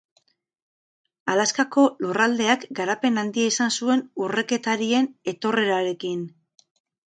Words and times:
Alaskako 1.33 1.83
lurraldeak 2.05 2.65
garapen 2.81 3.23
handia 3.25 3.53
izan 3.53 3.75
zuen 3.77 4.03
urreketarien 4.25 5.09
etorrerarekin. 5.35 6.29